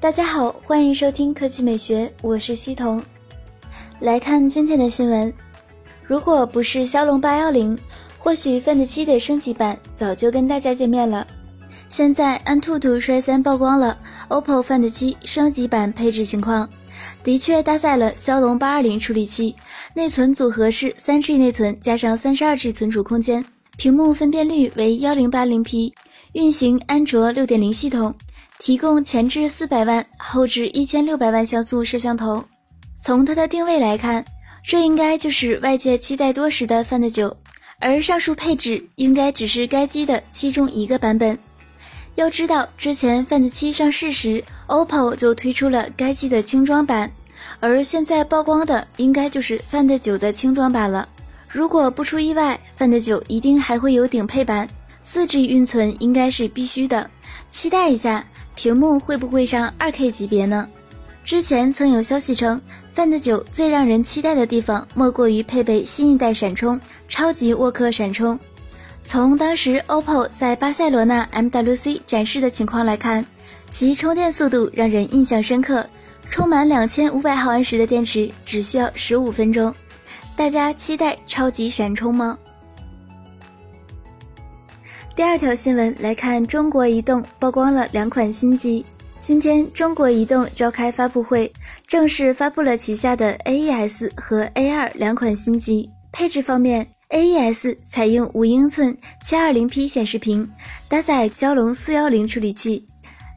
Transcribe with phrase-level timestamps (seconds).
[0.00, 3.02] 大家好，欢迎收听科技美学，我是西彤。
[3.98, 5.34] 来看今天的新闻，
[6.06, 7.76] 如果不是骁龙八幺零，
[8.16, 11.26] 或许 Find 七的升级版早就跟大家见面了。
[11.88, 16.68] 现在安兔兔率先曝光了 OPPO Find 七升级版配置情况，
[17.24, 19.56] 的确搭载了骁龙八二零处理器，
[19.92, 23.44] 内存组合是三 G 内存加上三十二 G 存储空间，
[23.76, 25.92] 屏幕分辨率为幺零八零 P，
[26.32, 28.14] 运行安卓六点零系统。
[28.60, 32.44] 提供前置四百万、后置一千六百万像素摄像头。
[33.00, 34.24] 从它的定位来看，
[34.64, 37.36] 这应该就是外界期待多时的 Find 九，
[37.78, 41.38] 而上述配置应该只是该机的其中一个版本。
[42.16, 47.12] 要知道，之前 Find 七上市时，OPPO 就推出了该机的轻装版，
[47.60, 51.08] 而现在曝光的应该就是 Find 九的轻装版了。
[51.48, 54.68] 如果不出意外，Find 九一定还会有顶配版，
[55.02, 57.10] 四 G 运存应该是必须的，
[57.50, 58.24] 期待一下。
[58.54, 60.68] 屏幕会不会上 2K 级别呢？
[61.24, 62.60] 之前曾有消息称
[62.96, 68.36] ，Find 九最让人期待的地方莫过于配备新一代闪充，超级沃克闪充。
[69.04, 73.24] 从当时 OPPO 在巴塞罗那 MWC 展示的情况来看，
[73.70, 75.86] 其充电速度让人印象深刻，
[76.28, 79.72] 充满2500毫安时的电池只需要15分钟。
[80.34, 82.36] 大家期待超级闪充吗？
[85.18, 88.86] 第二条新闻来看，中国移动曝光了两款新机。
[89.18, 91.52] 今天，中国移动召开发布会，
[91.88, 95.90] 正式发布了旗下的 A1S 和 A2 两款新机。
[96.12, 100.48] 配置方面，A1S 采用五英寸 720P 显示屏，
[100.88, 102.86] 搭载骁龙410处理器，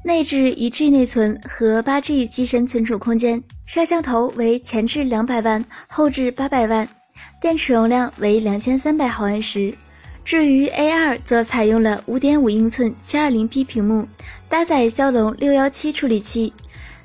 [0.03, 6.87] 内置一 G 内存和八 G 机身存储空间，摄像头为前置两百万，后置八百万，
[7.41, 9.73] 电池容量为两千三百毫安时。
[10.23, 14.07] 至于 A2 则采用了5.5英寸 720P 屏幕，
[14.47, 16.53] 搭载骁龙617处理器，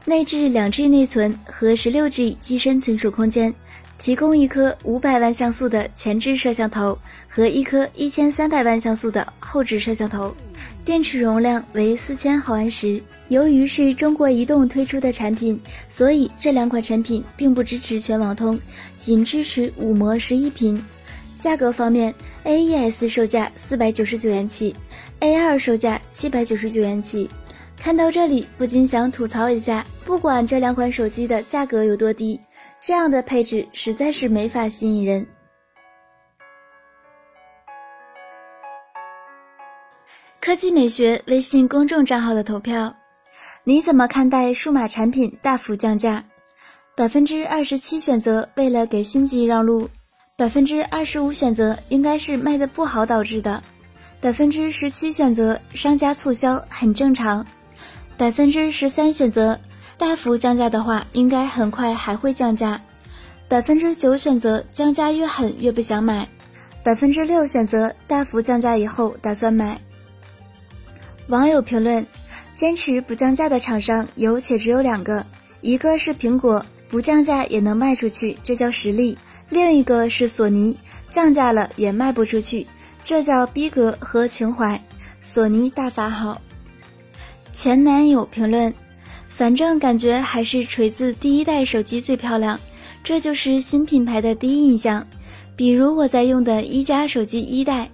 [0.04, 3.52] 内置 2G 内存和 16G 机身存储空间，
[3.98, 6.96] 提供一颗500万像素的前置摄像头
[7.28, 10.36] 和一颗1300万像素的后置摄像头，
[10.84, 13.02] 电池容量为4000毫安时。
[13.28, 18.60] 由于是中国移动推出的产品，所以这两款产品并不支持全网通，
[18.96, 20.80] 仅支持五模十一频。
[21.46, 22.12] 价格方面
[22.42, 24.74] ，A1S 售价四百九十九元起
[25.20, 27.30] ，A2 售价七百九十九元起。
[27.78, 32.40] 看到这里，不禁想吐槽一下：不管这两款手机的价格有多低，
[32.80, 35.24] 这样的配置实在是没法吸引人。
[40.40, 42.92] 科技美学微信公众账号的投票，
[43.62, 46.24] 你怎么看待数码产品大幅降价？
[46.96, 49.88] 百分之二十七选择为了给新机让路。
[50.38, 53.62] 百分之二十五选择应该是卖的不好导致的，
[54.20, 57.46] 百分之十七选择商家促销很正常，
[58.18, 59.58] 百分之十三选择
[59.96, 62.78] 大幅降价的话应该很快还会降价，
[63.48, 66.28] 百分之九选择降价越狠越不想买，
[66.82, 69.80] 百分之六选择大幅降价以后打算买。
[71.28, 72.06] 网友评论：
[72.54, 75.24] 坚持不降价的厂商有且只有两个，
[75.62, 79.16] 一个是苹果，不降价也能卖出去，这叫实力。
[79.48, 80.76] 另一个是索尼，
[81.10, 82.66] 降价了也卖不出去，
[83.04, 84.80] 这叫逼格和情怀。
[85.22, 86.40] 索尼大法好。
[87.52, 88.72] 前男友评论：
[89.28, 92.58] 反正感觉还是锤子第一代手机最漂亮，
[93.02, 95.06] 这就是新品牌的第一印象。
[95.56, 97.90] 比如我在用的一加手机一代，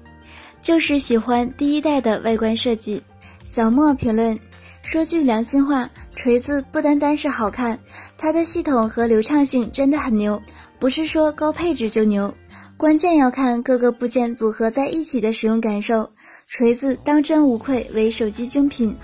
[0.62, 3.02] 就是喜欢第一代的外观设计。
[3.44, 4.38] 小莫评论：
[4.82, 7.78] 说句良心话，锤子不单单是好看，
[8.16, 10.40] 它的系统和流畅性真的很牛。
[10.78, 12.32] 不是说高配置就牛，
[12.76, 16.08] 关键要看各个部件组合在一起的使用感受。
[16.46, 18.96] 锤子当真无愧为手机精品。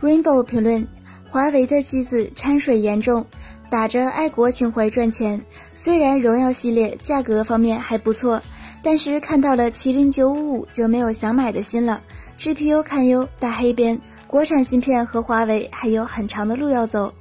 [0.00, 0.86] Rainbow 评论：
[1.28, 3.26] 华为的机子掺水严重，
[3.68, 5.40] 打着爱国情怀赚钱。
[5.74, 8.40] 虽然荣耀系列价格方面还不错，
[8.82, 12.00] 但是看到了麒麟九五五就没有想买的心了。
[12.38, 14.00] GPU 堪忧，大黑边，
[14.32, 17.12] 国产芯片和华为还有很长的路要走。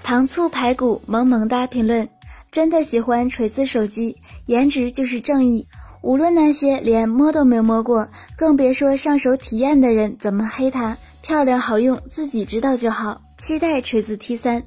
[0.00, 2.08] 糖醋排骨萌萌哒评论。
[2.52, 4.16] 真的喜欢锤子手机，
[4.46, 5.66] 颜值就是正义。
[6.02, 13.20] 无论那些连摸都没摸过，更别说上手体验的人怎么黑它，漂亮好用，自己知道就好。
[13.38, 14.62] 期待锤子 T 三。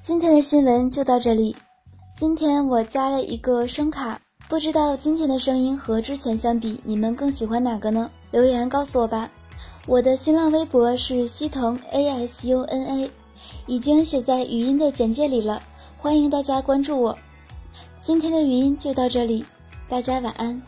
[0.00, 1.56] 今天的新闻就到这里。
[2.16, 8.10] 今天我加了一个声卡，不知道今天的声音和之前相比，你们更喜欢哪个呢？
[8.30, 9.28] 留言告诉我吧。
[9.88, 13.10] 我的新浪微博是西藤 A S U N A，
[13.64, 15.62] 已经写在语音的简介里了。
[15.96, 17.18] 欢迎大家关注我，
[18.02, 19.46] 今天的语音就到这里，
[19.88, 20.60] 大家晚安。